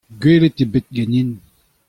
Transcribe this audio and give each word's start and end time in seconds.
Gwelet 0.21 0.57
eo 0.63 0.67
bet 0.71 0.87
ganin. 0.95 1.31